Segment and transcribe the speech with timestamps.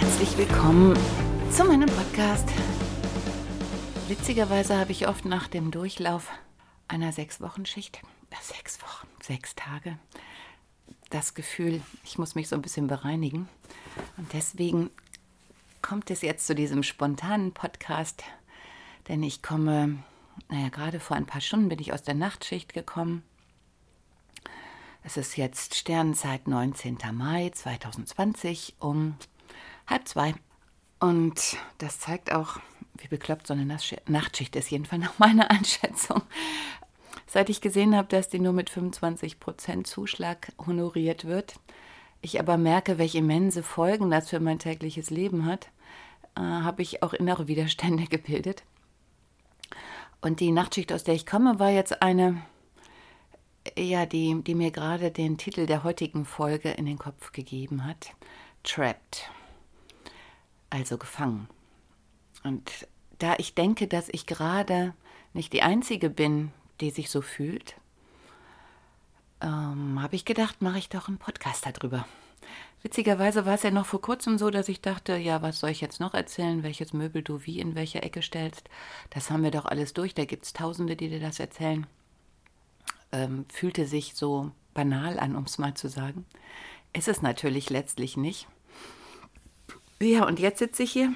[0.00, 0.94] Herzlich willkommen
[1.50, 2.46] zu meinem Podcast.
[4.08, 6.30] Witzigerweise habe ich oft nach dem Durchlauf
[6.86, 9.98] einer Sechs-Wochen-Schicht, äh, sechs Wochen, sechs Tage,
[11.08, 13.48] das Gefühl, ich muss mich so ein bisschen bereinigen.
[14.18, 14.90] Und deswegen
[15.80, 18.22] kommt es jetzt zu diesem spontanen Podcast,
[19.08, 19.96] denn ich komme,
[20.50, 23.22] naja, gerade vor ein paar Stunden bin ich aus der Nachtschicht gekommen.
[25.04, 26.98] Es ist jetzt Sternenzeit 19.
[27.14, 29.16] Mai 2020 um
[29.86, 30.34] halb zwei.
[30.98, 32.58] Und das zeigt auch,
[32.98, 33.66] wie bekloppt so eine
[34.06, 36.22] Nachtschicht ist, jedenfalls nach meiner Einschätzung.
[37.26, 41.56] Seit ich gesehen habe, dass die nur mit 25% Zuschlag honoriert wird,
[42.22, 45.68] ich aber merke, welche immense Folgen das für mein tägliches Leben hat,
[46.36, 48.64] äh, habe ich auch innere Widerstände gebildet.
[50.20, 52.42] Und die Nachtschicht, aus der ich komme, war jetzt eine,
[53.76, 58.12] ja, die, die mir gerade den Titel der heutigen Folge in den Kopf gegeben hat.
[58.64, 59.30] Trapped.
[60.70, 61.48] Also gefangen.
[62.44, 64.94] Und da ich denke, dass ich gerade
[65.32, 67.76] nicht die Einzige bin, die sich so fühlt,
[69.40, 72.06] ähm, habe ich gedacht, mache ich doch einen Podcast darüber.
[72.82, 75.80] Witzigerweise war es ja noch vor kurzem so, dass ich dachte, ja, was soll ich
[75.80, 78.68] jetzt noch erzählen, welches Möbel du wie in welche Ecke stellst.
[79.10, 81.86] Das haben wir doch alles durch, da gibt es Tausende, die dir das erzählen.
[83.12, 86.26] Ähm, fühlte sich so banal an, um es mal zu sagen.
[86.92, 88.46] Ist es natürlich letztlich nicht.
[90.00, 91.14] Ja, und jetzt sitze ich hier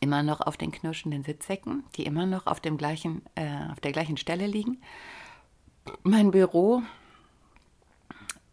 [0.00, 3.92] immer noch auf den knirschenden Sitzsäcken, die immer noch auf, dem gleichen, äh, auf der
[3.92, 4.80] gleichen Stelle liegen.
[6.02, 6.82] Mein Büro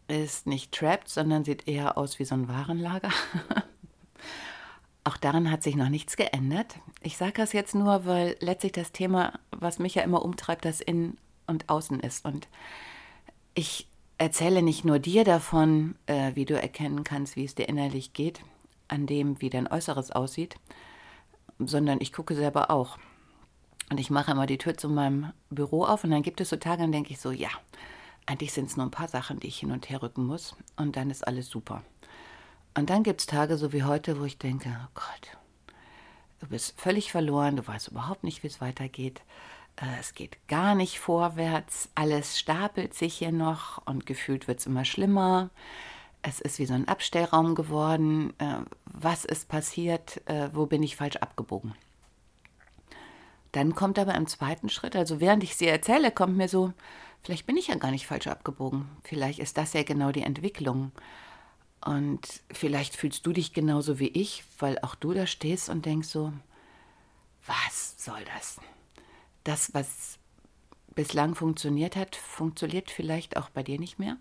[0.08, 3.10] ist nicht trapped, sondern sieht eher aus wie so ein Warenlager.
[5.04, 6.76] Auch daran hat sich noch nichts geändert.
[7.02, 10.82] Ich sage das jetzt nur, weil letztlich das Thema, was mich ja immer umtreibt, das
[10.82, 12.26] Innen und Außen ist.
[12.26, 12.48] Und
[13.56, 13.88] ich
[14.20, 18.42] erzähle nicht nur dir davon, äh, wie du erkennen kannst, wie es dir innerlich geht,
[18.90, 20.56] an dem, wie dein Äußeres aussieht,
[21.60, 22.98] sondern ich gucke selber auch.
[23.90, 26.58] Und ich mache immer die Tür zu meinem Büro auf und dann gibt es so
[26.58, 27.50] Tage, dann denke ich so, ja,
[28.26, 30.96] eigentlich sind es nur ein paar Sachen, die ich hin und her rücken muss und
[30.96, 31.82] dann ist alles super.
[32.76, 35.76] Und dann gibt es Tage so wie heute, wo ich denke, oh Gott,
[36.40, 39.22] du bist völlig verloren, du weißt überhaupt nicht, wie es weitergeht.
[39.78, 44.68] Äh, es geht gar nicht vorwärts, alles stapelt sich hier noch und gefühlt wird es
[44.68, 45.50] immer schlimmer.
[46.22, 48.34] Es ist wie so ein Abstellraum geworden.
[48.40, 50.22] Äh, was ist passiert?
[50.28, 51.74] Äh, wo bin ich falsch abgebogen?
[53.52, 56.74] Dann kommt aber im zweiten Schritt, also während ich sie erzähle, kommt mir so,
[57.24, 58.88] vielleicht bin ich ja gar nicht falsch abgebogen.
[59.04, 60.92] Vielleicht ist das ja genau die Entwicklung.
[61.84, 66.10] Und vielleicht fühlst du dich genauso wie ich, weil auch du da stehst und denkst
[66.10, 66.34] so,
[67.46, 68.60] was soll das?
[69.44, 70.20] Das, was
[70.94, 74.18] bislang funktioniert hat, funktioniert vielleicht auch bei dir nicht mehr.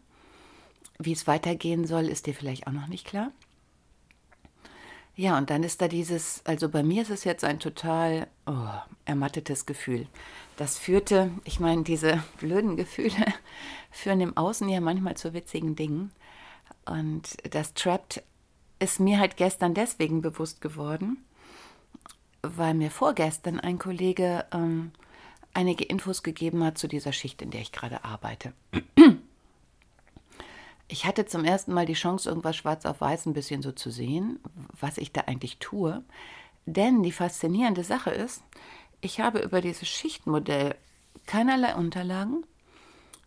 [0.98, 3.30] Wie es weitergehen soll, ist dir vielleicht auch noch nicht klar.
[5.18, 8.68] Ja, und dann ist da dieses, also bei mir ist es jetzt ein total oh,
[9.04, 10.06] ermattetes Gefühl.
[10.56, 13.26] Das führte, ich meine, diese blöden Gefühle
[13.90, 16.12] führen im Außen ja manchmal zu witzigen Dingen.
[16.86, 18.22] Und das Trapped
[18.78, 21.24] ist mir halt gestern deswegen bewusst geworden,
[22.42, 24.92] weil mir vorgestern ein Kollege ähm,
[25.52, 28.52] einige Infos gegeben hat zu dieser Schicht, in der ich gerade arbeite.
[30.88, 33.90] Ich hatte zum ersten Mal die Chance, irgendwas schwarz auf weiß ein bisschen so zu
[33.90, 34.40] sehen,
[34.80, 36.02] was ich da eigentlich tue.
[36.64, 38.42] Denn die faszinierende Sache ist,
[39.02, 40.74] ich habe über dieses Schichtmodell
[41.26, 42.44] keinerlei Unterlagen.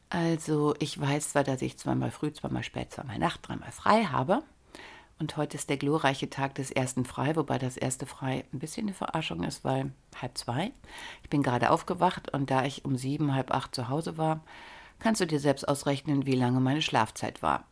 [0.10, 4.44] Also ich weiß zwar, dass ich zweimal früh, zweimal spät, zweimal Nacht, dreimal frei habe.
[5.20, 8.88] Und heute ist der glorreiche Tag des ersten Frei, wobei das erste Frei ein bisschen
[8.88, 10.72] eine Verarschung ist, weil halb zwei.
[11.22, 14.42] Ich bin gerade aufgewacht und da ich um sieben, halb acht zu Hause war,
[15.02, 17.66] kannst du dir selbst ausrechnen, wie lange meine Schlafzeit war.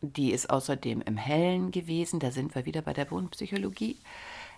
[0.00, 3.98] Die ist außerdem im Hellen gewesen, da sind wir wieder bei der Wohnpsychologie,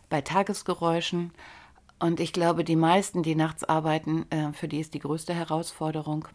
[0.08, 1.32] bei Tagesgeräuschen.
[1.98, 6.28] Und ich glaube, die meisten, die nachts arbeiten, äh, für die ist die größte Herausforderung,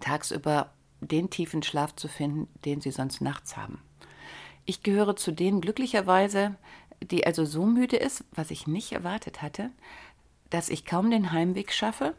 [0.00, 0.70] tagsüber
[1.00, 3.80] den tiefen Schlaf zu finden, den sie sonst nachts haben.
[4.64, 6.56] Ich gehöre zu denen glücklicherweise,
[7.02, 9.70] die also so müde ist, was ich nicht erwartet hatte,
[10.50, 12.14] dass ich kaum den Heimweg schaffe.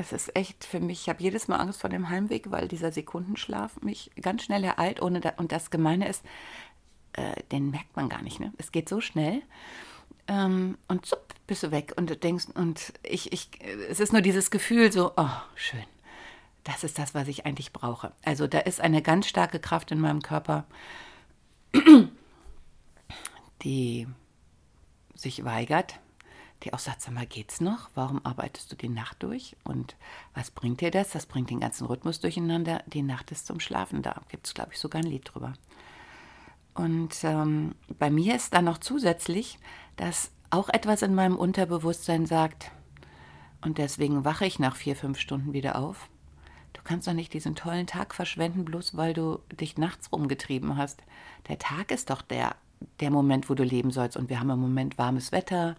[0.00, 2.90] Es ist echt für mich, ich habe jedes Mal Angst vor dem Heimweg, weil dieser
[2.90, 5.02] Sekundenschlaf mich ganz schnell ereilt.
[5.02, 6.24] Ohne da, und das Gemeine ist,
[7.12, 8.40] äh, den merkt man gar nicht.
[8.40, 8.50] Ne?
[8.56, 9.42] Es geht so schnell.
[10.26, 11.92] Ähm, und zupp, bist du weg.
[11.96, 13.50] Und du denkst, und ich, ich,
[13.90, 15.84] es ist nur dieses Gefühl so, oh, schön.
[16.64, 18.12] Das ist das, was ich eigentlich brauche.
[18.24, 20.64] Also da ist eine ganz starke Kraft in meinem Körper,
[23.62, 24.06] die
[25.14, 26.00] sich weigert,
[26.62, 27.90] die auch sagt, sag mal, geht's noch?
[27.94, 29.56] Warum arbeitest du die Nacht durch?
[29.64, 29.96] Und
[30.34, 31.10] was bringt dir das?
[31.10, 32.82] Das bringt den ganzen Rhythmus durcheinander.
[32.86, 34.20] Die Nacht ist zum Schlafen da.
[34.28, 35.54] Gibt es, glaube ich, sogar ein Lied drüber.
[36.74, 39.58] Und ähm, bei mir ist dann noch zusätzlich,
[39.96, 42.70] dass auch etwas in meinem Unterbewusstsein sagt,
[43.62, 46.08] und deswegen wache ich nach vier, fünf Stunden wieder auf.
[46.72, 51.02] Du kannst doch nicht diesen tollen Tag verschwenden, bloß weil du dich nachts rumgetrieben hast.
[51.48, 52.54] Der Tag ist doch der,
[53.00, 54.16] der Moment, wo du leben sollst.
[54.16, 55.76] Und wir haben im Moment warmes Wetter.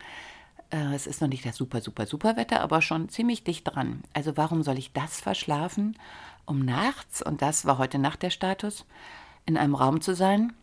[0.71, 4.03] Äh, es ist noch nicht das super, super, super Wetter, aber schon ziemlich dicht dran.
[4.13, 5.97] Also warum soll ich das verschlafen,
[6.45, 8.85] um nachts, und das war heute Nacht der Status,
[9.45, 10.53] in einem Raum zu sein,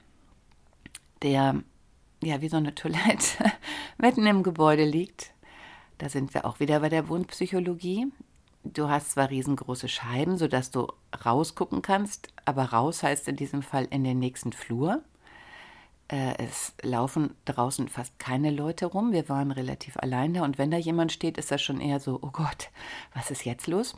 [1.23, 1.63] der
[2.23, 3.45] ja wie so eine Toilette
[3.99, 5.33] mitten im Gebäude liegt.
[5.99, 8.07] Da sind wir auch wieder bei der Wohnpsychologie.
[8.65, 10.89] Du hast zwar riesengroße Scheiben, sodass du
[11.25, 15.03] rausgucken kannst, aber raus heißt in diesem Fall in den nächsten Flur.
[16.09, 19.13] Äh, es laufen draußen fast keine Leute rum.
[19.13, 22.19] Wir waren relativ allein da und wenn da jemand steht, ist das schon eher so,
[22.23, 22.71] oh Gott,
[23.15, 23.95] was ist jetzt los?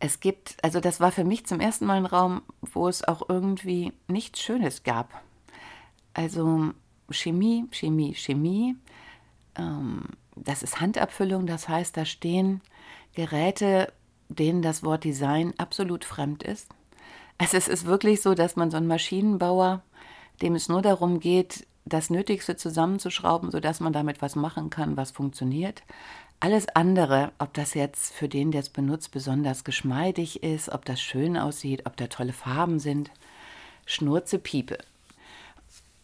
[0.00, 3.28] Es gibt, also das war für mich zum ersten Mal ein Raum, wo es auch
[3.28, 5.22] irgendwie nichts Schönes gab.
[6.14, 6.72] Also
[7.10, 8.76] Chemie, Chemie, Chemie.
[9.56, 10.04] Ähm,
[10.36, 12.60] das ist Handabfüllung, das heißt, da stehen
[13.14, 13.92] Geräte,
[14.28, 16.68] denen das Wort Design absolut fremd ist.
[17.38, 19.82] Also es ist wirklich so, dass man so einen Maschinenbauer,
[20.42, 25.10] dem es nur darum geht, das Nötigste zusammenzuschrauben, sodass man damit was machen kann, was
[25.10, 25.82] funktioniert.
[26.40, 31.00] Alles andere, ob das jetzt für den, der es benutzt, besonders geschmeidig ist, ob das
[31.00, 33.10] schön aussieht, ob da tolle Farben sind,
[33.86, 34.78] Schnurze Piepe.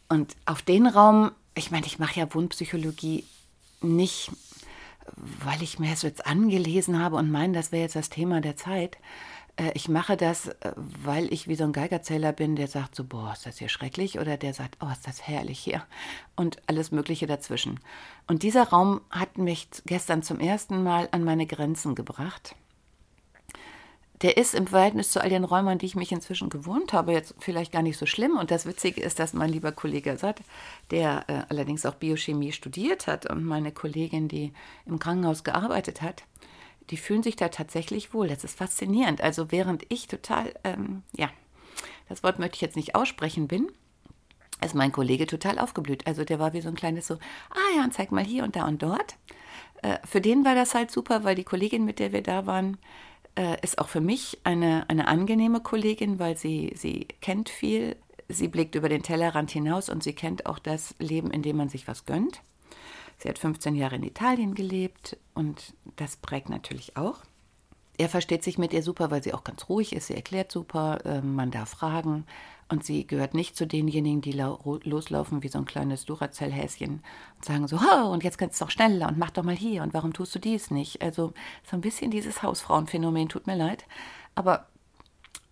[0.08, 3.24] Und auf den Raum, ich meine, ich mache ja Wohnpsychologie
[3.82, 4.32] nicht,
[5.16, 8.56] weil ich mir das jetzt angelesen habe und meine, das wäre jetzt das Thema der
[8.56, 8.96] Zeit.
[9.56, 13.04] Äh, ich mache das, äh, weil ich wie so ein Geigerzähler bin, der sagt so,
[13.04, 15.82] boah, ist das hier schrecklich oder der sagt, oh, ist das herrlich hier
[16.36, 17.80] und alles Mögliche dazwischen.
[18.26, 22.54] Und dieser Raum hat mich gestern zum ersten Mal an meine Grenzen gebracht
[24.24, 27.12] der ist im Verhältnis zu all den Räumen, an die ich mich inzwischen gewohnt habe,
[27.12, 28.38] jetzt vielleicht gar nicht so schlimm.
[28.38, 30.40] Und das Witzige ist, dass mein lieber Kollege Satt,
[30.90, 34.54] der äh, allerdings auch Biochemie studiert hat und meine Kollegin, die
[34.86, 36.22] im Krankenhaus gearbeitet hat,
[36.90, 38.28] die fühlen sich da tatsächlich wohl.
[38.28, 39.20] Das ist faszinierend.
[39.20, 41.30] Also während ich total, ähm, ja,
[42.08, 43.70] das Wort möchte ich jetzt nicht aussprechen bin,
[44.64, 46.06] ist mein Kollege total aufgeblüht.
[46.06, 48.66] Also der war wie so ein kleines so, ah ja, zeig mal hier und da
[48.66, 49.16] und dort.
[49.82, 52.78] Äh, für den war das halt super, weil die Kollegin, mit der wir da waren,
[53.36, 57.96] äh, ist auch für mich eine, eine angenehme Kollegin, weil sie, sie kennt viel,
[58.28, 61.68] sie blickt über den Tellerrand hinaus und sie kennt auch das Leben, in dem man
[61.68, 62.40] sich was gönnt.
[63.18, 67.22] Sie hat 15 Jahre in Italien gelebt und das prägt natürlich auch.
[67.96, 71.04] Er versteht sich mit ihr super, weil sie auch ganz ruhig ist, sie erklärt super,
[71.04, 72.26] äh, man darf fragen,
[72.68, 77.02] und sie gehört nicht zu denjenigen, die loslaufen wie so ein kleines Duracell-Häschen
[77.36, 79.82] und sagen so, oh, und jetzt kannst du doch schneller und mach doch mal hier
[79.82, 81.02] und warum tust du dies nicht?
[81.02, 83.84] Also so ein bisschen dieses Hausfrauenphänomen, tut mir leid.
[84.34, 84.66] Aber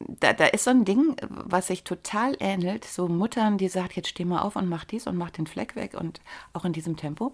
[0.09, 2.85] da, da ist so ein Ding, was sich total ähnelt.
[2.85, 5.77] So Muttern, die sagt, jetzt steh mal auf und mach dies und mach den Fleck
[5.77, 6.21] weg und
[6.53, 7.33] auch in diesem Tempo.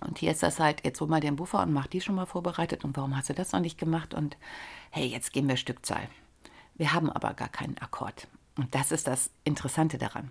[0.00, 2.26] Und hier ist das halt, jetzt hol mal den Buffer und mach die schon mal
[2.26, 2.84] vorbereitet.
[2.84, 4.14] Und warum hast du das noch nicht gemacht?
[4.14, 4.36] Und
[4.90, 6.08] hey, jetzt gehen wir Stückzahl.
[6.74, 8.26] Wir haben aber gar keinen Akkord.
[8.56, 10.30] Und das ist das Interessante daran.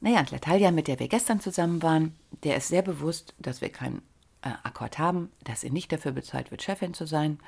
[0.00, 2.14] Naja, und Latalia, mit der wir gestern zusammen waren,
[2.44, 4.02] der ist sehr bewusst, dass wir keinen
[4.42, 7.38] äh, Akkord haben, dass sie nicht dafür bezahlt wird, Chefin zu sein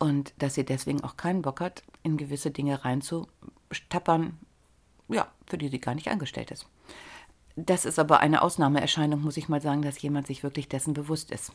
[0.00, 4.38] und dass sie deswegen auch keinen Bock hat, in gewisse Dinge reinzustappern,
[5.08, 6.66] ja, für die sie gar nicht angestellt ist.
[7.54, 11.30] Das ist aber eine Ausnahmeerscheinung, muss ich mal sagen, dass jemand sich wirklich dessen bewusst
[11.30, 11.52] ist.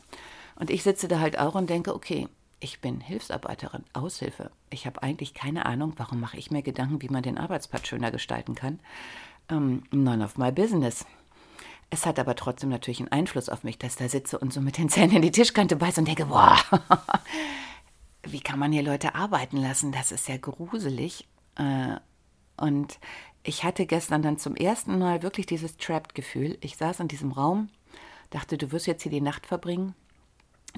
[0.54, 2.28] Und ich sitze da halt auch und denke, okay,
[2.60, 4.50] ich bin Hilfsarbeiterin, Aushilfe.
[4.70, 8.10] Ich habe eigentlich keine Ahnung, warum mache ich mir Gedanken, wie man den Arbeitsplatz schöner
[8.10, 8.78] gestalten kann.
[9.50, 11.04] Ähm, none of my business.
[11.90, 14.60] Es hat aber trotzdem natürlich einen Einfluss auf mich, dass ich da sitze und so
[14.60, 16.56] mit den Zähnen in die Tischkante beiße und denke, boah,
[18.22, 19.92] wie kann man hier Leute arbeiten lassen?
[19.92, 21.26] Das ist ja gruselig.
[21.56, 21.96] Äh,
[22.56, 22.98] und
[23.42, 26.58] ich hatte gestern dann zum ersten Mal wirklich dieses Trapped-Gefühl.
[26.60, 27.68] Ich saß in diesem Raum
[28.30, 29.94] dachte, du wirst jetzt hier die Nacht verbringen.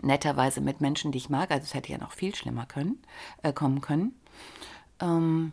[0.03, 1.51] Netterweise mit Menschen, die ich mag.
[1.51, 3.03] Also es hätte ja noch viel schlimmer können,
[3.43, 4.15] äh, kommen können.
[5.01, 5.53] Ähm,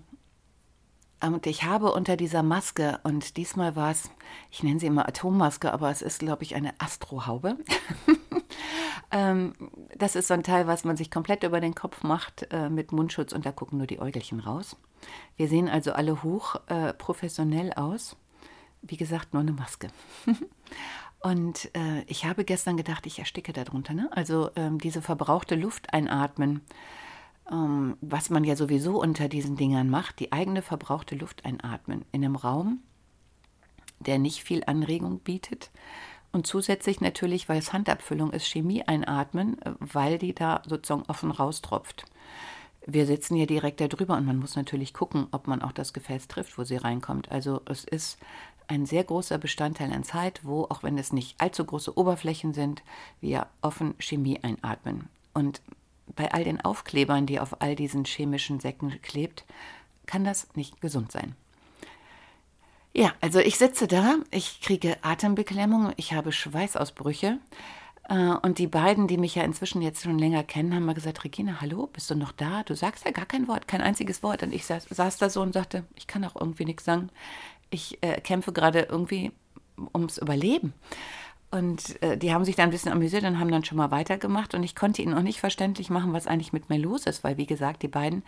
[1.22, 4.12] und ich habe unter dieser Maske, und diesmal war es,
[4.52, 7.58] ich nenne sie immer Atommaske, aber es ist, glaube ich, eine Astrohaube.
[9.16, 9.54] ähm,
[9.98, 12.92] das ist so ein Teil, was man sich komplett über den Kopf macht äh, mit
[12.92, 14.76] Mundschutz und da gucken nur die Äugelchen raus.
[15.38, 18.18] Wir sehen also alle hoch äh, professionell aus.
[18.82, 19.88] Wie gesagt, nur eine Maske.
[21.22, 23.94] und äh, ich habe gestern gedacht, ich ersticke darunter.
[23.94, 24.10] Ne?
[24.12, 26.62] Also ähm, diese verbrauchte Luft einatmen
[27.50, 32.26] ähm, was man ja sowieso unter diesen Dingern macht, die eigene verbrauchte Luft einatmen in
[32.26, 32.80] einem Raum,
[34.00, 35.72] der nicht viel Anregung bietet.
[36.36, 42.04] Und zusätzlich natürlich, weil es Handabfüllung ist, Chemie einatmen, weil die da sozusagen offen raustropft.
[42.86, 45.94] Wir sitzen hier direkt da drüber und man muss natürlich gucken, ob man auch das
[45.94, 47.32] Gefäß trifft, wo sie reinkommt.
[47.32, 48.18] Also es ist
[48.68, 52.84] ein sehr großer Bestandteil an Zeit, wo, auch wenn es nicht allzu große Oberflächen sind,
[53.22, 55.08] wir offen Chemie einatmen.
[55.34, 55.62] Und
[56.18, 59.46] bei all den Aufklebern, die auf all diesen chemischen Säcken klebt,
[60.06, 61.34] kann das nicht gesund sein.
[62.98, 67.40] Ja, also ich sitze da, ich kriege Atembeklemmung, ich habe Schweißausbrüche.
[68.08, 71.26] Äh, und die beiden, die mich ja inzwischen jetzt schon länger kennen, haben mal gesagt,
[71.26, 72.64] Regina, hallo, bist du noch da?
[72.64, 74.44] Du sagst ja gar kein Wort, kein einziges Wort.
[74.44, 77.10] Und ich saß, saß da so und sagte, ich kann auch irgendwie nichts sagen.
[77.70, 79.34] Ich äh, kämpfe gerade irgendwie
[79.94, 80.74] ums Überleben.
[81.52, 84.56] Und äh, die haben sich dann ein bisschen amüsiert und haben dann schon mal weitergemacht.
[84.56, 87.38] Und ich konnte ihnen auch nicht verständlich machen, was eigentlich mit mir los ist, weil,
[87.38, 88.24] wie gesagt, die beiden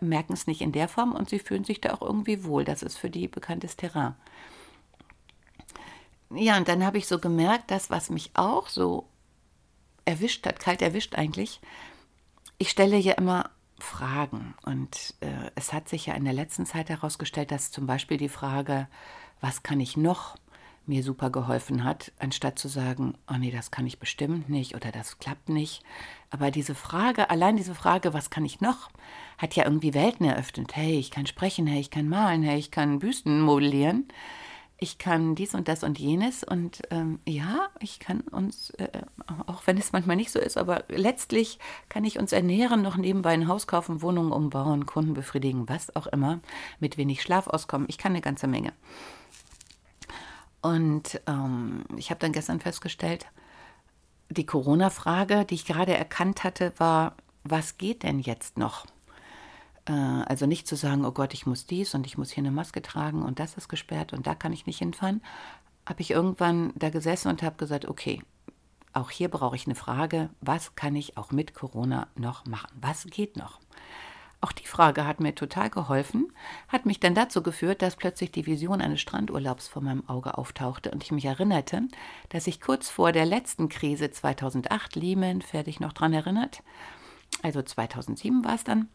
[0.00, 2.64] merken es nicht in der Form und sie fühlen sich da auch irgendwie wohl.
[2.64, 4.14] Das ist für die bekanntes Terrain.
[6.30, 9.08] Ja, und dann habe ich so gemerkt, dass was mich auch so
[10.04, 11.60] erwischt hat, kalt erwischt eigentlich,
[12.58, 14.54] ich stelle ja immer Fragen.
[14.64, 18.28] Und äh, es hat sich ja in der letzten Zeit herausgestellt, dass zum Beispiel die
[18.28, 18.88] Frage,
[19.40, 20.36] was kann ich noch
[20.86, 24.92] mir super geholfen hat, anstatt zu sagen, oh nee, das kann ich bestimmt nicht oder
[24.92, 25.82] das klappt nicht.
[26.34, 28.90] Aber diese Frage, allein diese Frage, was kann ich noch,
[29.38, 30.74] hat ja irgendwie Welten eröffnet.
[30.74, 34.08] Hey, ich kann sprechen, hey, ich kann malen, hey, ich kann Büsten modellieren,
[34.76, 36.42] ich kann dies und das und jenes.
[36.42, 39.02] Und ähm, ja, ich kann uns, äh,
[39.46, 43.30] auch wenn es manchmal nicht so ist, aber letztlich kann ich uns ernähren, noch nebenbei
[43.30, 46.40] ein Haus kaufen, Wohnungen umbauen, Kunden befriedigen, was auch immer,
[46.80, 47.86] mit wenig Schlaf auskommen.
[47.88, 48.72] Ich kann eine ganze Menge.
[50.62, 53.28] Und ähm, ich habe dann gestern festgestellt,
[54.30, 57.14] die Corona-Frage, die ich gerade erkannt hatte, war,
[57.44, 58.86] was geht denn jetzt noch?
[59.86, 62.50] Äh, also nicht zu sagen, oh Gott, ich muss dies und ich muss hier eine
[62.50, 65.22] Maske tragen und das ist gesperrt und da kann ich nicht hinfahren.
[65.86, 68.22] Habe ich irgendwann da gesessen und habe gesagt, okay,
[68.94, 72.70] auch hier brauche ich eine Frage, was kann ich auch mit Corona noch machen?
[72.80, 73.60] Was geht noch?
[74.44, 76.30] Auch die Frage hat mir total geholfen,
[76.68, 80.90] hat mich dann dazu geführt, dass plötzlich die Vision eines Strandurlaubs vor meinem Auge auftauchte
[80.90, 81.80] und ich mich erinnerte,
[82.28, 86.62] dass ich kurz vor der letzten Krise 2008, Lehman, fertig noch dran erinnert,
[87.40, 88.90] also 2007 war es dann,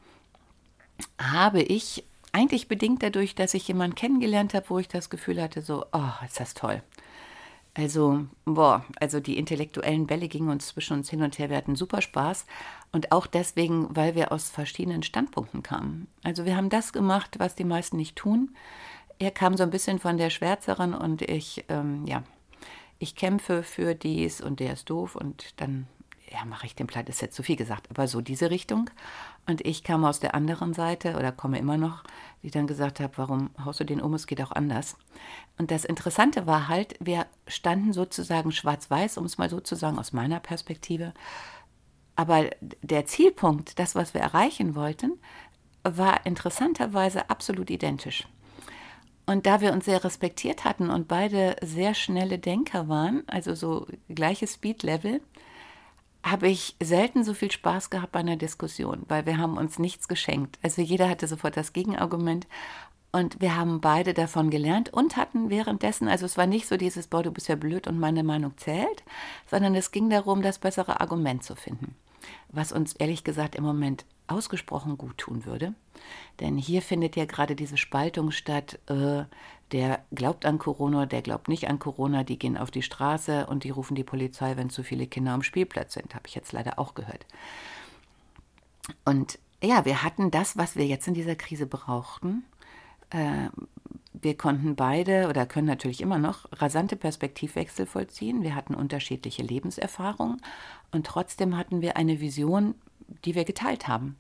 [1.20, 5.64] habe ich eigentlich bedingt dadurch, dass ich jemanden kennengelernt habe, wo ich das Gefühl hatte,
[5.64, 6.84] so, oh, ist das toll.
[7.80, 11.50] Also, boah, also die intellektuellen Bälle gingen uns zwischen uns hin und her.
[11.50, 12.46] Wir hatten super Spaß.
[12.92, 16.08] Und auch deswegen, weil wir aus verschiedenen Standpunkten kamen.
[16.22, 18.54] Also wir haben das gemacht, was die meisten nicht tun.
[19.18, 22.24] Er kam so ein bisschen von der Schwärzeren und ich, ähm, ja,
[22.98, 25.88] ich kämpfe für dies und der ist doof und dann
[26.30, 28.90] ja, mache ich den Platt, ist jetzt zu viel gesagt, aber so diese Richtung.
[29.50, 32.04] Und ich kam aus der anderen Seite oder komme immer noch,
[32.44, 34.96] die dann gesagt habe, warum haust du den um, es geht auch anders.
[35.58, 39.98] Und das Interessante war halt, wir standen sozusagen schwarz-weiß, um es mal so zu sagen,
[39.98, 41.16] aus meiner Perspektive.
[42.16, 42.52] Aber
[42.84, 45.14] der Zielpunkt, das, was wir erreichen wollten,
[45.82, 48.28] war interessanterweise absolut identisch.
[49.26, 53.88] Und da wir uns sehr respektiert hatten und beide sehr schnelle Denker waren, also so
[54.10, 55.22] gleiches Speed-Level,
[56.24, 60.08] habe ich selten so viel Spaß gehabt bei einer Diskussion, weil wir haben uns nichts
[60.08, 60.60] geschenkt.
[60.62, 62.48] Also jeder hatte sofort das Gegenargument
[63.12, 67.08] und wir haben beide davon gelernt und hatten währenddessen, also es war nicht so dieses,
[67.08, 69.04] boah, du bist ja blöd und meine Meinung zählt,
[69.50, 71.96] sondern es ging darum, das bessere Argument zu finden
[72.52, 75.74] was uns ehrlich gesagt im Moment ausgesprochen gut tun würde.
[76.40, 79.24] Denn hier findet ja gerade diese Spaltung statt, äh,
[79.72, 83.64] der glaubt an Corona, der glaubt nicht an Corona, die gehen auf die Straße und
[83.64, 86.80] die rufen die Polizei, wenn zu viele Kinder am Spielplatz sind, habe ich jetzt leider
[86.80, 87.26] auch gehört.
[89.06, 92.44] Und ja, wir hatten das, was wir jetzt in dieser Krise brauchten.
[93.10, 93.50] Äh,
[94.14, 98.44] wir konnten beide oder können natürlich immer noch rasante Perspektivwechsel vollziehen.
[98.44, 100.42] Wir hatten unterschiedliche Lebenserfahrungen
[100.92, 102.76] und trotzdem hatten wir eine Vision,
[103.26, 104.18] die wir geteilt haben.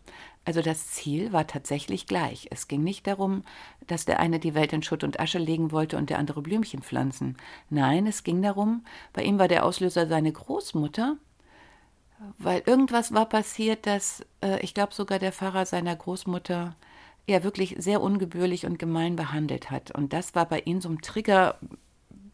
[0.49, 2.47] Also das Ziel war tatsächlich gleich.
[2.49, 3.43] Es ging nicht darum,
[3.85, 6.81] dass der eine die Welt in Schutt und Asche legen wollte und der andere Blümchen
[6.81, 7.37] pflanzen.
[7.69, 11.17] Nein, es ging darum, bei ihm war der Auslöser seine Großmutter,
[12.39, 16.75] weil irgendwas war passiert, dass äh, ich glaube sogar der Pfarrer seiner Großmutter
[17.27, 19.91] ja wirklich sehr ungebührlich und gemein behandelt hat.
[19.91, 21.59] Und das war bei ihm so ein Trigger,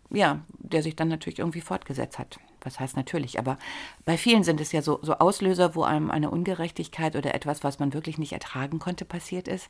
[0.10, 3.58] ja, der sich dann natürlich irgendwie fortgesetzt hat was heißt natürlich, aber
[4.04, 7.80] bei vielen sind es ja so, so Auslöser, wo einem eine Ungerechtigkeit oder etwas, was
[7.80, 9.70] man wirklich nicht ertragen konnte, passiert ist.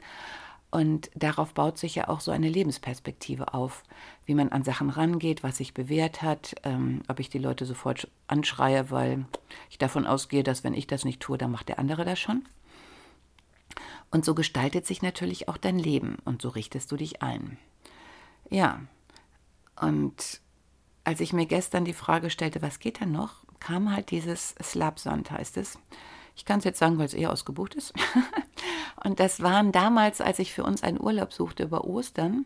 [0.72, 3.84] Und darauf baut sich ja auch so eine Lebensperspektive auf,
[4.26, 8.10] wie man an Sachen rangeht, was sich bewährt hat, ähm, ob ich die Leute sofort
[8.28, 9.26] anschreie, weil
[9.70, 12.44] ich davon ausgehe, dass wenn ich das nicht tue, dann macht der andere das schon.
[14.12, 17.58] Und so gestaltet sich natürlich auch dein Leben und so richtest du dich ein.
[18.50, 18.82] Ja,
[19.80, 20.42] und
[21.06, 25.32] als ich mir gestern die Frage stellte, was geht denn noch, kam halt dieses Slapsand,
[25.32, 25.80] heißt es.
[26.36, 27.94] Ich kann es jetzt sagen, weil es eher ausgebucht ist.
[29.04, 32.46] und das waren damals, als ich für uns einen Urlaub suchte über Ostern,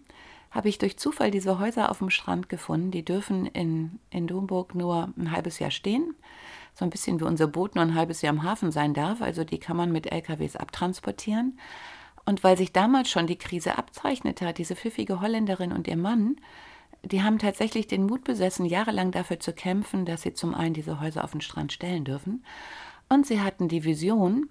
[0.51, 2.91] habe ich durch Zufall diese Häuser auf dem Strand gefunden.
[2.91, 6.15] Die dürfen in, in Domburg nur ein halbes Jahr stehen.
[6.73, 9.21] So ein bisschen wie unser Boot nur ein halbes Jahr im Hafen sein darf.
[9.21, 11.59] Also die kann man mit LKWs abtransportieren.
[12.25, 16.35] Und weil sich damals schon die Krise abzeichnete, hat diese pfiffige Holländerin und ihr Mann
[17.03, 20.99] die haben tatsächlich den Mut besessen, jahrelang dafür zu kämpfen, dass sie zum einen diese
[20.99, 22.43] Häuser auf den Strand stellen dürfen.
[23.07, 24.49] Und sie hatten die Vision,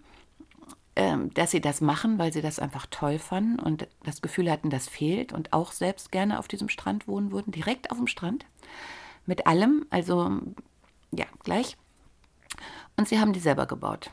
[0.96, 4.70] ähm, dass sie das machen, weil sie das einfach toll fanden und das Gefühl hatten,
[4.70, 8.46] das fehlt und auch selbst gerne auf diesem Strand wohnen würden, direkt auf dem Strand.
[9.26, 10.40] Mit allem, also
[11.12, 11.76] ja, gleich.
[12.96, 14.10] Und sie haben die selber gebaut.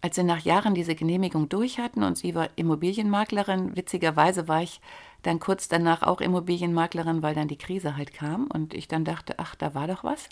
[0.00, 4.80] Als sie nach Jahren diese Genehmigung durch hatten und sie war Immobilienmaklerin, witzigerweise war ich
[5.22, 9.34] dann kurz danach auch Immobilienmaklerin, weil dann die Krise halt kam und ich dann dachte,
[9.38, 10.28] ach, da war doch was,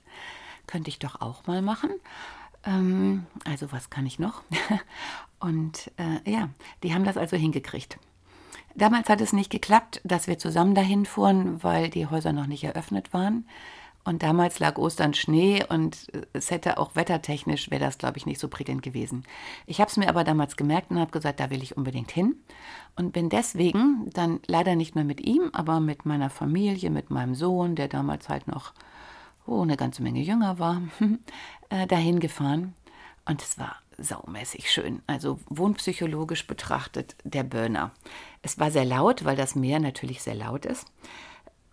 [0.67, 1.91] könnte ich doch auch mal machen.
[2.65, 4.43] Ähm, also was kann ich noch?
[5.41, 6.49] und äh, ja,
[6.83, 7.99] die haben das also hingekriegt.
[8.77, 12.63] Damals hat es nicht geklappt, dass wir zusammen dahin fuhren, weil die Häuser noch nicht
[12.63, 13.47] eröffnet waren.
[14.07, 18.41] Und damals lag Ostern Schnee und es hätte auch wettertechnisch, wäre das, glaube ich, nicht
[18.41, 19.25] so prickelnd gewesen.
[19.67, 22.37] Ich habe es mir aber damals gemerkt und habe gesagt, da will ich unbedingt hin.
[22.95, 27.35] Und bin deswegen dann leider nicht mehr mit ihm, aber mit meiner Familie, mit meinem
[27.35, 28.73] Sohn, der damals halt noch
[29.45, 30.83] oh, eine ganze Menge jünger war,
[31.69, 32.75] äh, dahin gefahren.
[33.25, 35.03] Und es war saumäßig schön.
[35.09, 37.91] Also wohnpsychologisch betrachtet der Burner.
[38.43, 40.87] Es war sehr laut, weil das Meer natürlich sehr laut ist.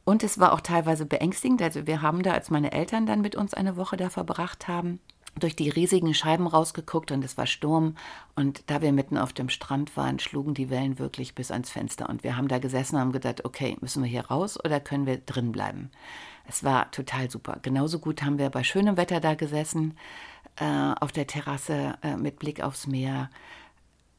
[0.05, 1.61] Und es war auch teilweise beängstigend.
[1.61, 4.99] Also wir haben da, als meine Eltern dann mit uns eine Woche da verbracht haben,
[5.39, 7.95] durch die riesigen Scheiben rausgeguckt und es war Sturm.
[8.35, 12.09] Und da wir mitten auf dem Strand waren, schlugen die Wellen wirklich bis ans Fenster.
[12.09, 15.05] Und wir haben da gesessen und haben gedacht, okay, müssen wir hier raus oder können
[15.05, 15.89] wir drin bleiben?
[16.47, 17.57] Es war total super.
[17.61, 19.97] Genauso gut haben wir bei schönem Wetter da gesessen,
[20.57, 23.29] äh, auf der Terrasse äh, mit Blick aufs Meer.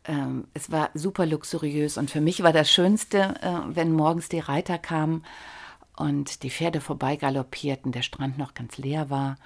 [0.07, 4.40] Ähm, es war super luxuriös und für mich war das Schönste, äh, wenn morgens die
[4.40, 5.23] Reiter kamen
[5.96, 9.37] und die Pferde vorbei galoppierten, der Strand noch ganz leer war.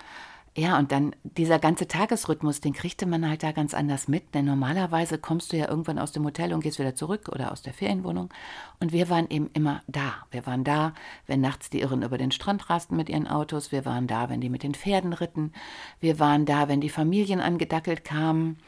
[0.58, 4.44] Ja, und dann dieser ganze Tagesrhythmus, den kriegte man halt da ganz anders mit, denn
[4.44, 7.72] normalerweise kommst du ja irgendwann aus dem Hotel und gehst wieder zurück oder aus der
[7.72, 8.30] Ferienwohnung.
[8.80, 10.14] Und wir waren eben immer da.
[10.32, 10.94] Wir waren da,
[11.28, 13.70] wenn nachts die Irren über den Strand rasten mit ihren Autos.
[13.70, 15.52] Wir waren da, wenn die mit den Pferden ritten.
[16.00, 18.58] Wir waren da, wenn die Familien angedackelt kamen.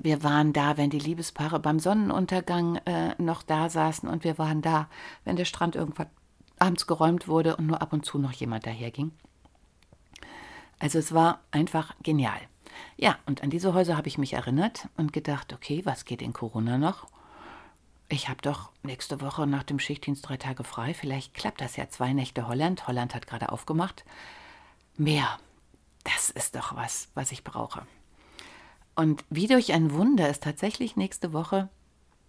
[0.00, 4.08] Wir waren da, wenn die Liebespaare beim Sonnenuntergang äh, noch da saßen.
[4.08, 4.88] Und wir waren da,
[5.24, 6.06] wenn der Strand irgendwann
[6.58, 9.12] abends geräumt wurde und nur ab und zu noch jemand daherging.
[10.78, 12.40] Also es war einfach genial.
[12.96, 16.32] Ja, und an diese Häuser habe ich mich erinnert und gedacht, okay, was geht in
[16.32, 17.06] Corona noch?
[18.08, 20.94] Ich habe doch nächste Woche nach dem Schichtdienst drei Tage frei.
[20.94, 21.88] Vielleicht klappt das ja.
[21.88, 22.86] Zwei Nächte Holland.
[22.86, 24.04] Holland hat gerade aufgemacht.
[24.96, 25.38] Mehr.
[26.04, 27.84] Das ist doch was, was ich brauche.
[28.94, 31.68] Und wie durch ein Wunder ist tatsächlich nächste Woche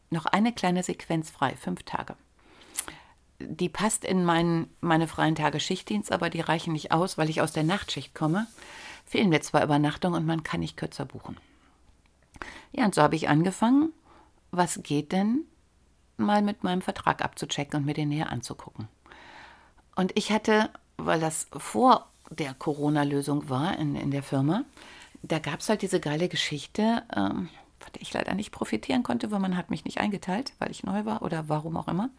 [0.09, 1.55] noch eine kleine Sequenz frei.
[1.55, 2.15] Fünf Tage
[3.39, 7.41] die passt in mein, meine freien Tage Schichtdienst, aber die reichen nicht aus, weil ich
[7.41, 8.47] aus der Nachtschicht komme.
[9.05, 11.37] Fehlen mir zwar Übernachtungen und man kann nicht kürzer buchen.
[12.71, 13.93] Ja, und so habe ich angefangen,
[14.51, 15.45] was geht denn,
[16.17, 18.87] mal mit meinem Vertrag abzuchecken und mir den näher anzugucken.
[19.95, 24.63] Und ich hatte, weil das vor der Corona-Lösung war in, in der Firma,
[25.21, 27.49] da gab es halt diese geile Geschichte, ähm,
[27.87, 30.83] von der ich leider nicht profitieren konnte, weil man hat mich nicht eingeteilt, weil ich
[30.83, 32.09] neu war oder warum auch immer.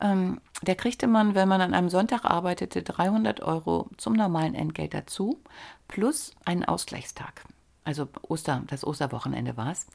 [0.00, 4.94] Ähm, der kriegte man, wenn man an einem Sonntag arbeitete, 300 Euro zum normalen Entgelt
[4.94, 5.40] dazu,
[5.88, 7.44] plus einen Ausgleichstag.
[7.84, 9.86] Also Oster, das Osterwochenende war es.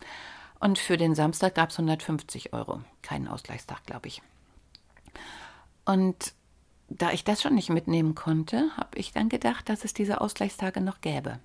[0.59, 2.81] Und für den Samstag gab es 150 Euro.
[3.01, 4.21] Keinen Ausgleichstag, glaube ich.
[5.85, 6.33] Und
[6.89, 10.81] da ich das schon nicht mitnehmen konnte, habe ich dann gedacht, dass es diese Ausgleichstage
[10.81, 11.39] noch gäbe.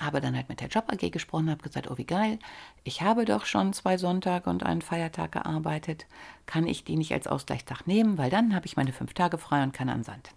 [0.00, 2.38] Habe dann halt mit der Job AG gesprochen, habe gesagt, oh wie geil,
[2.84, 6.06] ich habe doch schon zwei Sonntage und einen Feiertag gearbeitet,
[6.46, 9.62] kann ich die nicht als Ausgleichstag nehmen, weil dann habe ich meine fünf Tage frei
[9.62, 10.30] und kann an Sand.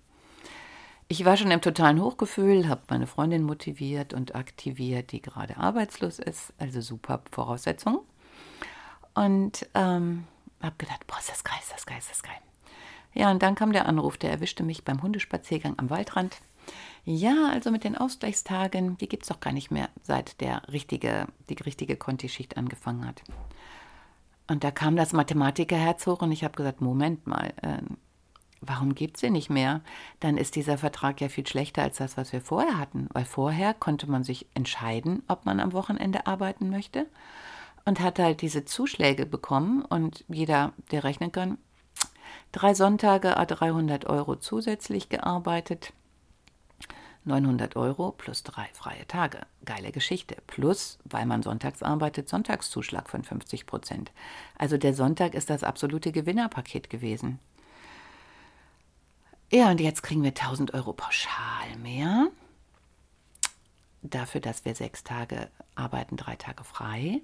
[1.08, 6.20] Ich war schon im totalen Hochgefühl, habe meine Freundin motiviert und aktiviert, die gerade arbeitslos
[6.20, 8.00] ist, also super Voraussetzungen.
[9.16, 10.26] Und ähm,
[10.62, 12.38] habe gedacht, boah, ist das geil, ist das geil, ist das geil.
[13.14, 16.38] Ja, und dann kam der Anruf, der erwischte mich beim Hundespaziergang am Waldrand.
[17.06, 21.28] Ja, also mit den Ausgleichstagen, die gibt es doch gar nicht mehr, seit der richtige,
[21.50, 23.24] die richtige Kontischicht angefangen hat.
[24.48, 27.78] Und da kam das Mathematikerherz hoch und ich habe gesagt, Moment mal, äh,
[28.62, 29.82] warum gibt es sie nicht mehr?
[30.20, 33.08] Dann ist dieser Vertrag ja viel schlechter als das, was wir vorher hatten.
[33.14, 37.06] Weil vorher konnte man sich entscheiden, ob man am Wochenende arbeiten möchte
[37.86, 41.58] und hat halt diese Zuschläge bekommen und jeder, der rechnen kann,
[42.52, 45.94] drei Sonntage, 300 Euro zusätzlich gearbeitet
[47.26, 49.42] 900 Euro plus drei freie Tage.
[49.66, 50.38] Geile Geschichte.
[50.48, 54.12] Plus, weil man sonntags arbeitet, Sonntagszuschlag von 50 Prozent.
[54.58, 57.40] Also der Sonntag ist das absolute Gewinnerpaket gewesen.
[59.52, 62.28] Ja, und jetzt kriegen wir 1000 Euro pauschal mehr.
[64.02, 67.22] Dafür, dass wir sechs Tage arbeiten, drei Tage frei.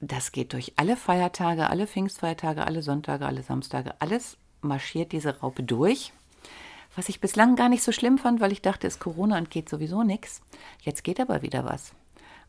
[0.00, 3.94] Das geht durch alle Feiertage, alle Pfingstfeiertage, alle Sonntage, alle Samstage.
[4.00, 6.12] Alles marschiert diese Raupe durch.
[6.94, 9.50] Was ich bislang gar nicht so schlimm fand, weil ich dachte, es ist Corona und
[9.50, 10.42] geht sowieso nichts.
[10.82, 11.94] Jetzt geht aber wieder was.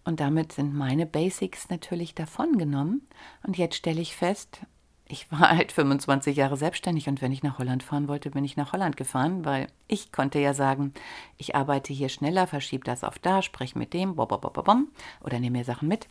[0.03, 3.07] Und damit sind meine Basics natürlich davongenommen.
[3.43, 4.59] Und jetzt stelle ich fest,
[5.07, 8.57] ich war halt 25 Jahre selbstständig und wenn ich nach Holland fahren wollte, bin ich
[8.57, 10.93] nach Holland gefahren, weil ich konnte ja sagen,
[11.37, 14.87] ich arbeite hier schneller, verschiebe das auf da, spreche mit dem, bom, bom, bom,
[15.21, 16.07] oder nehme mir Sachen mit.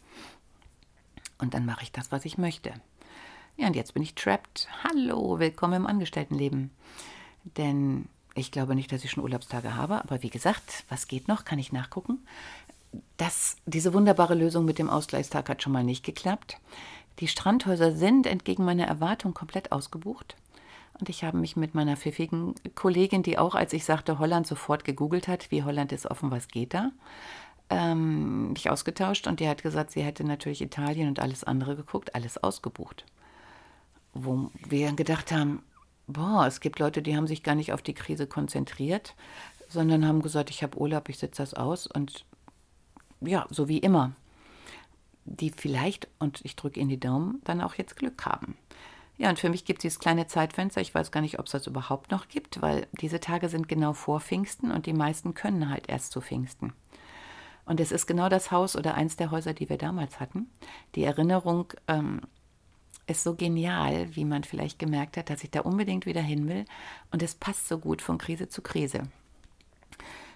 [1.39, 2.73] Und dann mache ich das, was ich möchte.
[3.57, 4.69] Ja, und jetzt bin ich trapped.
[4.85, 6.71] Hallo, willkommen im Angestelltenleben.
[7.57, 11.45] Denn ich glaube nicht, dass ich schon Urlaubstage habe, aber wie gesagt, was geht noch,
[11.45, 12.19] kann ich nachgucken.
[13.17, 16.59] Das, diese wunderbare Lösung mit dem Ausgleichstag hat schon mal nicht geklappt.
[17.19, 20.37] Die Strandhäuser sind entgegen meiner Erwartung komplett ausgebucht.
[20.99, 24.85] Und ich habe mich mit meiner pfiffigen Kollegin, die auch, als ich sagte Holland, sofort
[24.85, 26.91] gegoogelt hat, wie Holland ist offen, was geht da,
[27.71, 29.27] ähm, mich ausgetauscht.
[29.27, 33.05] Und die hat gesagt, sie hätte natürlich Italien und alles andere geguckt, alles ausgebucht.
[34.15, 35.63] Wo wir gedacht haben,
[36.07, 39.15] boah, es gibt Leute, die haben sich gar nicht auf die Krise konzentriert,
[39.69, 42.25] sondern haben gesagt, ich habe Urlaub, ich sitze das aus und
[43.21, 44.13] ja, so wie immer.
[45.25, 48.57] Die vielleicht, und ich drücke in die Daumen, dann auch jetzt Glück haben.
[49.19, 50.81] Ja, und für mich gibt es dieses kleine Zeitfenster.
[50.81, 53.93] Ich weiß gar nicht, ob es das überhaupt noch gibt, weil diese Tage sind genau
[53.93, 56.73] vor Pfingsten und die meisten können halt erst zu Pfingsten.
[57.65, 60.51] Und es ist genau das Haus oder eins der Häuser, die wir damals hatten.
[60.97, 62.23] Die Erinnerung ähm,
[63.13, 66.65] ist so genial, wie man vielleicht gemerkt hat, dass ich da unbedingt wieder hin will.
[67.11, 69.05] Und es passt so gut von Krise zu Krise.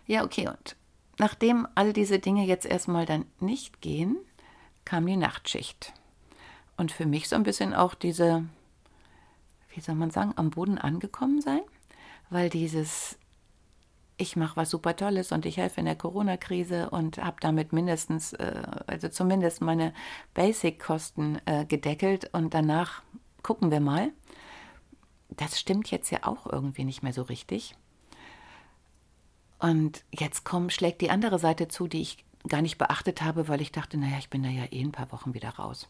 [0.07, 0.77] Ja, okay, und
[1.19, 4.17] nachdem all diese Dinge jetzt erstmal dann nicht gehen,
[4.85, 5.93] kam die Nachtschicht.
[6.77, 8.45] Und für mich so ein bisschen auch diese,
[9.75, 11.62] wie soll man sagen, am Boden angekommen sein,
[12.31, 13.19] weil dieses
[14.16, 18.33] ich mache was super Tolles und ich helfe in der Corona-Krise und habe damit mindestens,
[18.35, 19.92] äh, also zumindest meine
[20.35, 23.02] Basic-Kosten äh, gedeckelt und danach
[23.42, 24.12] gucken wir mal.
[25.29, 27.76] Das stimmt jetzt ja auch irgendwie nicht mehr so richtig.
[29.59, 33.61] Und jetzt komm, schlägt die andere Seite zu, die ich gar nicht beachtet habe, weil
[33.61, 35.88] ich dachte, naja, ich bin da ja eh ein paar Wochen wieder raus.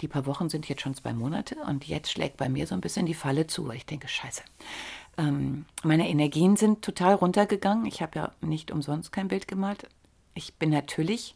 [0.00, 2.80] Die paar Wochen sind jetzt schon zwei Monate und jetzt schlägt bei mir so ein
[2.80, 4.42] bisschen die Falle zu, weil ich denke, scheiße,
[5.18, 7.86] ähm, meine Energien sind total runtergegangen.
[7.86, 9.86] Ich habe ja nicht umsonst kein Bild gemalt.
[10.34, 11.34] Ich bin natürlich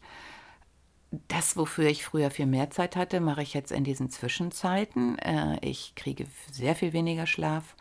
[1.27, 5.17] das, wofür ich früher viel mehr Zeit hatte, mache ich jetzt in diesen Zwischenzeiten.
[5.19, 7.75] Äh, ich kriege sehr viel weniger Schlaf.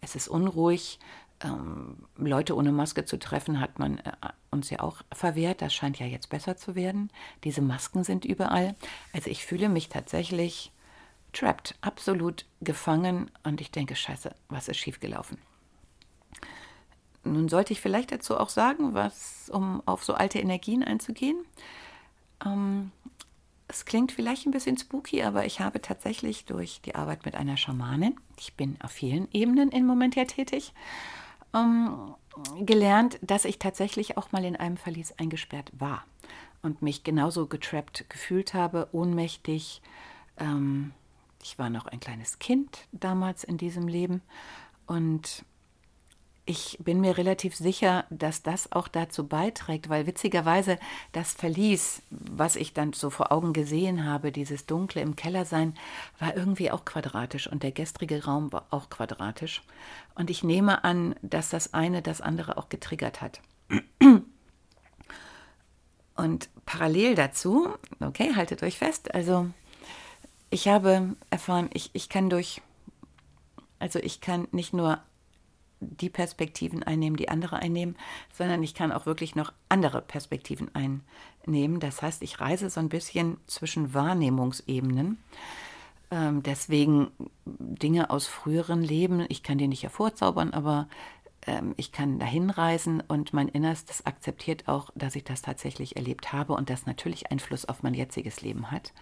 [0.00, 0.98] Es ist unruhig.
[1.42, 4.12] Ähm, Leute ohne Maske zu treffen, hat man äh,
[4.50, 5.62] uns ja auch verwehrt.
[5.62, 7.10] Das scheint ja jetzt besser zu werden.
[7.44, 8.74] Diese Masken sind überall.
[9.12, 10.72] Also ich fühle mich tatsächlich
[11.36, 15.38] trapped, absolut gefangen und ich denke, scheiße, was ist schiefgelaufen?
[17.24, 21.36] Nun sollte ich vielleicht dazu auch sagen, was, um auf so alte Energien einzugehen.
[22.44, 22.92] Ähm,
[23.68, 27.56] es klingt vielleicht ein bisschen spooky, aber ich habe tatsächlich durch die Arbeit mit einer
[27.56, 30.72] Schamanin, ich bin auf vielen Ebenen im Moment ja tätig,
[31.52, 32.14] ähm,
[32.60, 36.04] gelernt, dass ich tatsächlich auch mal in einem Verlies eingesperrt war
[36.62, 39.82] und mich genauso getrappt gefühlt habe, ohnmächtig,
[40.38, 40.92] ähm,
[41.46, 44.20] ich war noch ein kleines Kind damals in diesem Leben
[44.86, 45.44] und
[46.44, 50.76] ich bin mir relativ sicher, dass das auch dazu beiträgt, weil witzigerweise
[51.12, 55.74] das Verlies, was ich dann so vor Augen gesehen habe, dieses Dunkle im Keller sein,
[56.18, 59.62] war irgendwie auch quadratisch und der gestrige Raum war auch quadratisch.
[60.16, 63.40] Und ich nehme an, dass das eine das andere auch getriggert hat.
[66.16, 67.68] Und parallel dazu,
[68.00, 69.50] okay, haltet euch fest, also
[70.50, 72.62] ich habe erfahren, ich, ich kann durch,
[73.78, 75.00] also ich kann nicht nur
[75.80, 77.96] die Perspektiven einnehmen, die andere einnehmen,
[78.32, 81.80] sondern ich kann auch wirklich noch andere Perspektiven einnehmen.
[81.80, 85.18] Das heißt, ich reise so ein bisschen zwischen Wahrnehmungsebenen.
[86.10, 87.10] Ähm, deswegen
[87.44, 90.88] Dinge aus früheren Leben, ich kann die nicht hervorzaubern, aber
[91.46, 96.32] ähm, ich kann dahin reisen und mein Innerstes akzeptiert auch, dass ich das tatsächlich erlebt
[96.32, 98.92] habe und das natürlich Einfluss auf mein jetziges Leben hat.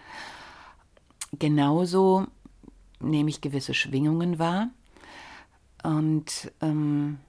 [1.39, 2.27] Genauso
[2.99, 4.69] nehme ich gewisse Schwingungen wahr.
[5.83, 7.19] Und ähm,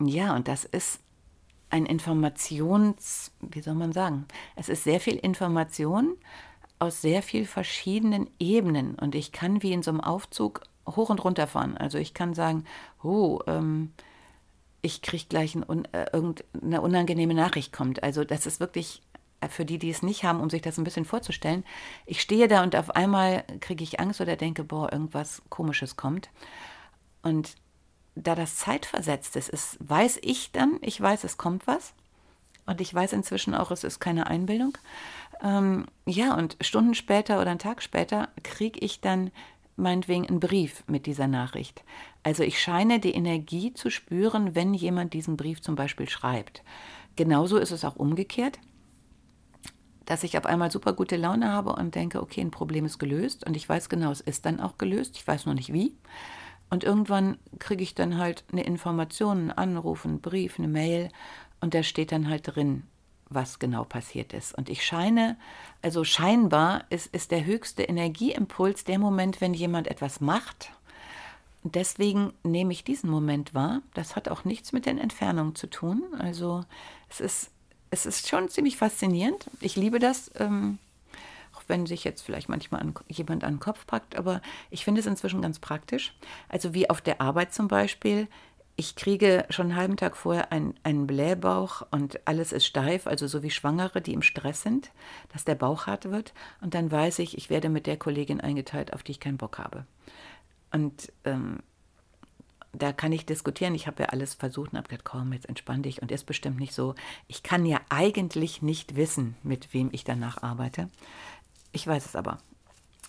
[0.00, 1.00] ja, und das ist
[1.70, 6.16] ein Informations, wie soll man sagen, es ist sehr viel Information
[6.80, 11.22] aus sehr viel verschiedenen Ebenen und ich kann wie in so einem Aufzug hoch und
[11.22, 11.76] runter fahren.
[11.76, 12.64] Also ich kann sagen,
[13.02, 13.92] oh, ähm,
[14.82, 18.02] ich kriege gleich ein, äh, irgendeine unangenehme Nachricht kommt.
[18.02, 19.02] Also das ist wirklich
[19.48, 21.64] für die, die es nicht haben, um sich das ein bisschen vorzustellen.
[22.06, 26.28] Ich stehe da und auf einmal kriege ich Angst oder denke, boah, irgendwas Komisches kommt.
[27.22, 27.54] Und
[28.14, 31.94] da das zeitversetzt ist, ist, weiß ich dann, ich weiß, es kommt was.
[32.66, 34.76] Und ich weiß inzwischen auch, es ist keine Einbildung.
[35.42, 39.30] Ähm, ja, und Stunden später oder einen Tag später kriege ich dann
[39.76, 41.82] meinetwegen einen Brief mit dieser Nachricht.
[42.22, 46.62] Also ich scheine die Energie zu spüren, wenn jemand diesen Brief zum Beispiel schreibt.
[47.16, 48.58] Genauso ist es auch umgekehrt,
[50.10, 53.46] dass ich auf einmal super gute Laune habe und denke, okay, ein Problem ist gelöst
[53.46, 55.94] und ich weiß genau, es ist dann auch gelöst, ich weiß nur nicht wie.
[56.68, 61.10] Und irgendwann kriege ich dann halt eine Information, einen Anruf, einen Brief, eine Mail
[61.60, 62.82] und da steht dann halt drin,
[63.28, 64.52] was genau passiert ist.
[64.58, 65.36] Und ich scheine,
[65.80, 70.72] also scheinbar ist, ist der höchste Energieimpuls der Moment, wenn jemand etwas macht.
[71.62, 73.80] Und deswegen nehme ich diesen Moment wahr.
[73.94, 76.02] Das hat auch nichts mit den Entfernungen zu tun.
[76.18, 76.64] Also
[77.08, 77.50] es ist,
[77.90, 79.46] es ist schon ziemlich faszinierend.
[79.60, 80.30] Ich liebe das.
[80.38, 80.78] Ähm,
[81.54, 85.00] auch wenn sich jetzt vielleicht manchmal an, jemand an den Kopf packt, aber ich finde
[85.00, 86.14] es inzwischen ganz praktisch.
[86.48, 88.28] Also wie auf der Arbeit zum Beispiel,
[88.76, 93.26] ich kriege schon einen halben Tag vorher einen, einen Blähbauch und alles ist steif, also
[93.26, 94.90] so wie Schwangere, die im Stress sind,
[95.32, 96.32] dass der Bauch hart wird.
[96.60, 99.58] Und dann weiß ich, ich werde mit der Kollegin eingeteilt, auf die ich keinen Bock
[99.58, 99.84] habe.
[100.72, 101.58] Und ähm,
[102.72, 103.74] da kann ich diskutieren.
[103.74, 106.02] Ich habe ja alles versucht und habe gedacht, komm, jetzt entspann dich.
[106.02, 106.94] Und ist bestimmt nicht so.
[107.26, 110.88] Ich kann ja eigentlich nicht wissen, mit wem ich danach arbeite.
[111.72, 112.38] Ich weiß es aber.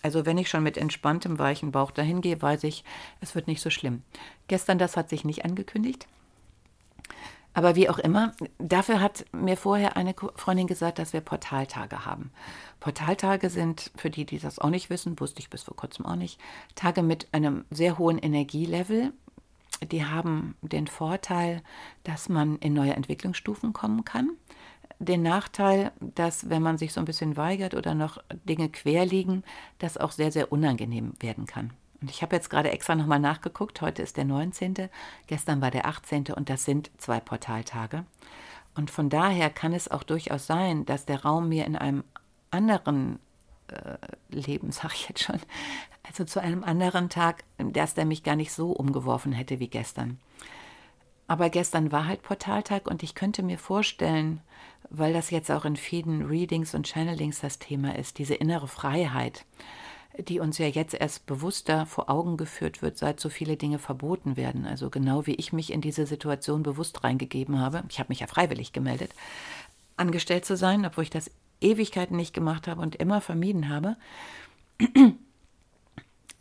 [0.02, 2.84] Also wenn ich schon mit entspanntem, weichen Bauch dahin gehe, weiß ich,
[3.20, 4.02] es wird nicht so schlimm.
[4.48, 6.08] Gestern, das hat sich nicht angekündigt.
[7.54, 12.32] Aber wie auch immer, dafür hat mir vorher eine Freundin gesagt, dass wir Portaltage haben.
[12.80, 16.16] Portaltage sind, für die, die das auch nicht wissen, wusste ich bis vor kurzem auch
[16.16, 16.40] nicht,
[16.76, 19.12] Tage mit einem sehr hohen Energielevel.
[19.84, 21.64] Die haben den Vorteil,
[22.04, 24.32] dass man in neue Entwicklungsstufen kommen kann
[25.06, 29.44] den Nachteil, dass wenn man sich so ein bisschen weigert oder noch Dinge quer liegen,
[29.80, 31.72] das auch sehr, sehr unangenehm werden kann.
[32.02, 33.82] Und ich habe jetzt gerade extra nochmal nachgeguckt.
[33.82, 34.90] Heute ist der 19.,
[35.28, 36.26] gestern war der 18.
[36.36, 38.06] und das sind zwei Portaltage.
[38.76, 42.04] Und von daher kann es auch durchaus sein, dass der Raum mir in einem
[42.50, 43.20] anderen
[44.30, 45.40] Leben, sage ich jetzt schon,
[46.08, 50.20] also zu einem anderen Tag, dass der mich gar nicht so umgeworfen hätte wie gestern.
[51.28, 54.42] Aber gestern war halt Portaltag und ich könnte mir vorstellen,
[54.90, 59.46] weil das jetzt auch in vielen Readings und Channelings das Thema ist, diese innere Freiheit,
[60.18, 64.36] die uns ja jetzt erst bewusster vor Augen geführt wird, seit so viele Dinge verboten
[64.36, 64.66] werden.
[64.66, 68.28] Also genau wie ich mich in diese Situation bewusst reingegeben habe, ich habe mich ja
[68.28, 69.12] freiwillig gemeldet,
[69.96, 71.32] angestellt zu sein, obwohl ich das
[71.62, 73.98] Ewigkeiten nicht gemacht habe und immer vermieden habe,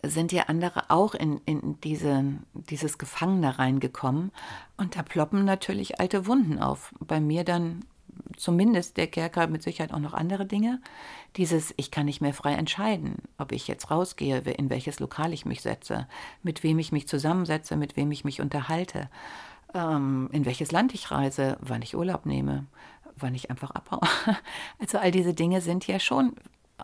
[0.03, 4.33] sind ja andere auch in, in diese, dieses Gefangene reingekommen.
[4.77, 6.95] Und da ploppen natürlich alte Wunden auf.
[7.01, 7.85] Bei mir dann
[8.37, 10.81] zumindest der Kerker mit Sicherheit auch noch andere Dinge.
[11.37, 15.45] Dieses, ich kann nicht mehr frei entscheiden, ob ich jetzt rausgehe, in welches Lokal ich
[15.45, 16.07] mich setze,
[16.43, 19.09] mit wem ich mich zusammensetze, mit wem ich mich unterhalte,
[19.75, 22.67] ähm, in welches Land ich reise, wann ich Urlaub nehme,
[23.21, 24.01] wann ich einfach abhaue.
[24.79, 26.35] Also all diese Dinge sind ja schon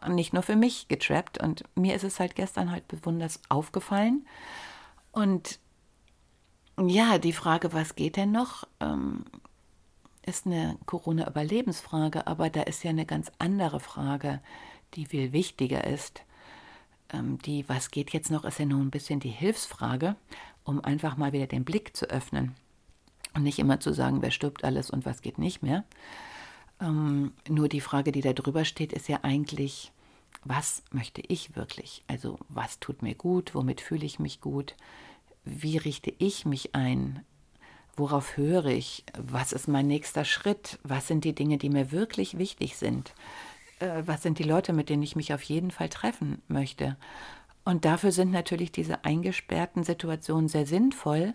[0.09, 4.27] nicht nur für mich getrappt und mir ist es halt gestern halt bewunders aufgefallen.
[5.13, 5.59] Und
[6.79, 8.67] ja, die Frage, was geht denn noch?
[8.81, 9.25] Ähm,
[10.27, 14.41] ist eine Corona-Überlebensfrage, aber da ist ja eine ganz andere Frage,
[14.95, 16.23] die viel wichtiger ist.
[17.13, 20.17] Ähm, die, was geht jetzt noch, ist ja nur ein bisschen die Hilfsfrage,
[20.65, 22.55] um einfach mal wieder den Blick zu öffnen
[23.37, 25.85] und nicht immer zu sagen, wer stirbt alles und was geht nicht mehr.
[26.81, 29.93] Ähm, nur die Frage, die da drüber steht, ist ja eigentlich,
[30.45, 32.03] was möchte ich wirklich?
[32.09, 33.55] Also was tut mir gut?
[33.55, 34.75] Womit fühle ich mich gut?
[35.45, 37.25] Wie richte ich mich ein
[37.97, 42.39] worauf höre ich, was ist mein nächster Schritt, was sind die Dinge, die mir wirklich
[42.39, 43.15] wichtig sind,
[43.81, 46.97] äh, was sind die Leute, mit denen ich mich auf jeden Fall treffen möchte.
[47.65, 51.35] Und dafür sind natürlich diese eingesperrten Situationen sehr sinnvoll,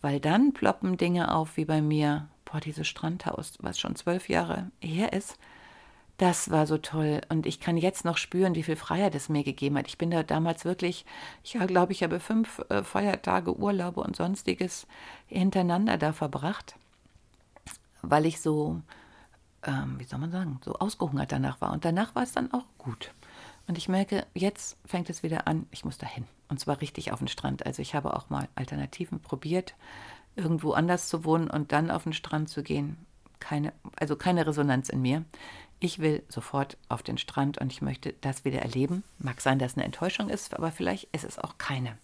[0.00, 4.70] weil dann ploppen Dinge auf wie bei mir, boah, dieses Strandhaus, was schon zwölf Jahre
[4.80, 5.38] her ist,
[6.20, 7.22] das war so toll.
[7.30, 9.88] Und ich kann jetzt noch spüren, wie viel Freiheit es mir gegeben hat.
[9.88, 11.06] Ich bin da damals wirklich,
[11.42, 14.86] ich glaube, ich habe fünf äh, Feiertage, Urlaube und sonstiges
[15.28, 16.74] hintereinander da verbracht,
[18.02, 18.82] weil ich so,
[19.62, 21.72] ähm, wie soll man sagen, so ausgehungert danach war.
[21.72, 23.12] Und danach war es dann auch gut.
[23.66, 26.26] Und ich merke, jetzt fängt es wieder an, ich muss dahin.
[26.50, 27.64] Und zwar richtig auf den Strand.
[27.64, 29.74] Also ich habe auch mal Alternativen probiert,
[30.36, 32.98] irgendwo anders zu wohnen und dann auf den Strand zu gehen.
[33.38, 35.24] Keine, also keine Resonanz in mir
[35.80, 39.02] ich will sofort auf den Strand und ich möchte das wieder erleben.
[39.18, 41.96] Mag sein, dass eine Enttäuschung ist, aber vielleicht ist es auch keine.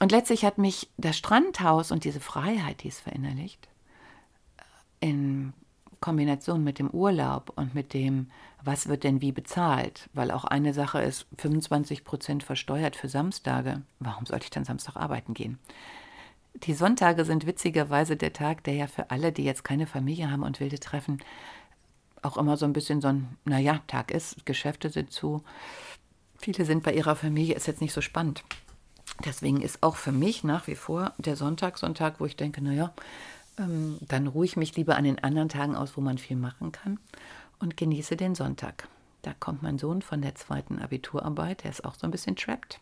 [0.00, 3.68] Und letztlich hat mich das Strandhaus und diese Freiheit, die es verinnerlicht,
[5.00, 5.52] in
[6.00, 8.30] Kombination mit dem Urlaub und mit dem,
[8.62, 13.82] was wird denn wie bezahlt, weil auch eine Sache ist, 25 Prozent versteuert für Samstage.
[13.98, 15.58] Warum sollte ich dann Samstag arbeiten gehen?
[16.54, 20.42] Die Sonntage sind witzigerweise der Tag, der ja für alle, die jetzt keine Familie haben
[20.42, 21.18] und wilde treffen,
[22.22, 25.42] auch immer so ein bisschen so ein, naja, Tag ist, Geschäfte sind zu.
[26.36, 28.42] Viele sind bei ihrer Familie, ist jetzt nicht so spannend.
[29.24, 32.36] Deswegen ist auch für mich nach wie vor der Sonntag so ein Tag, wo ich
[32.36, 32.92] denke, naja,
[33.58, 36.72] ähm, dann ruhe ich mich lieber an den anderen Tagen aus, wo man viel machen
[36.72, 36.98] kann
[37.58, 38.88] und genieße den Sonntag.
[39.22, 42.80] Da kommt mein Sohn von der zweiten Abiturarbeit, der ist auch so ein bisschen trapped.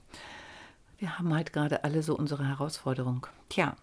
[0.99, 3.27] Wir haben halt gerade alle so unsere Herausforderung.
[3.49, 3.77] Tja.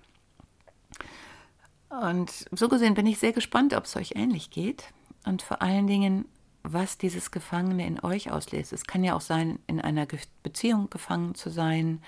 [1.90, 4.86] Und so gesehen bin ich sehr gespannt, ob es euch ähnlich geht
[5.26, 6.26] und vor allen Dingen,
[6.64, 8.74] was dieses Gefangene in euch auslöst.
[8.74, 10.08] Es kann ja auch sein, in einer
[10.42, 12.02] Beziehung gefangen zu sein,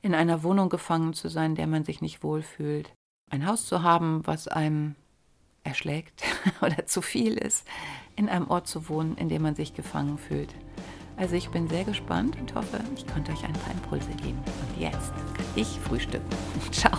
[0.00, 2.92] in einer Wohnung gefangen zu sein, der man sich nicht wohlfühlt,
[3.32, 4.94] ein Haus zu haben, was einem
[5.64, 6.22] erschlägt
[6.60, 7.66] oder zu viel ist,
[8.14, 10.54] in einem Ort zu wohnen, in dem man sich gefangen fühlt.
[11.16, 14.38] Also ich bin sehr gespannt und hoffe, ich konnte euch ein paar Impulse geben.
[14.38, 16.28] Und jetzt kann ich frühstücken.
[16.72, 16.98] Ciao.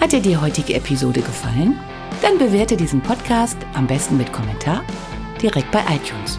[0.00, 1.78] Hat dir die heutige Episode gefallen?
[2.22, 4.84] Dann bewerte diesen Podcast am besten mit Kommentar
[5.40, 6.38] direkt bei iTunes.